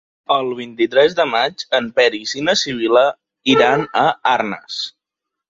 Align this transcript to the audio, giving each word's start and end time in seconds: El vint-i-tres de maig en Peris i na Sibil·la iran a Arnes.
El 0.35 0.47
vint-i-tres 0.59 1.13
de 1.19 1.25
maig 1.31 1.61
en 1.79 1.89
Peris 1.99 2.33
i 2.41 2.41
na 2.47 2.57
Sibil·la 2.63 3.05
iran 3.57 3.87
a 4.07 4.09
Arnes. 4.35 4.81